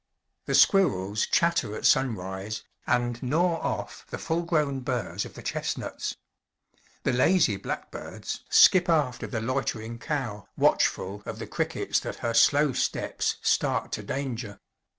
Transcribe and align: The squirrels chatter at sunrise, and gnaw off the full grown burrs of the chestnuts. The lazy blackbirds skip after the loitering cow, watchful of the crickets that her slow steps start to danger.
The 0.47 0.55
squirrels 0.55 1.27
chatter 1.27 1.75
at 1.75 1.85
sunrise, 1.85 2.63
and 2.87 3.21
gnaw 3.21 3.59
off 3.61 4.03
the 4.09 4.17
full 4.17 4.41
grown 4.41 4.79
burrs 4.79 5.25
of 5.25 5.35
the 5.35 5.43
chestnuts. 5.43 6.17
The 7.03 7.13
lazy 7.13 7.55
blackbirds 7.55 8.43
skip 8.49 8.89
after 8.89 9.27
the 9.27 9.41
loitering 9.41 9.99
cow, 9.99 10.47
watchful 10.57 11.21
of 11.27 11.37
the 11.37 11.45
crickets 11.45 11.99
that 11.99 12.15
her 12.25 12.33
slow 12.33 12.73
steps 12.73 13.37
start 13.43 13.91
to 13.91 14.01
danger. 14.01 14.59